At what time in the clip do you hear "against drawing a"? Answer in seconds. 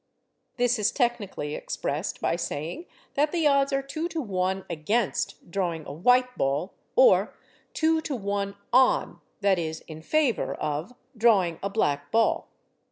4.67-5.93